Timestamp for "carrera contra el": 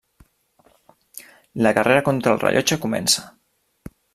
1.79-2.43